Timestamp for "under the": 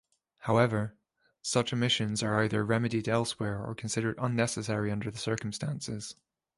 4.91-5.19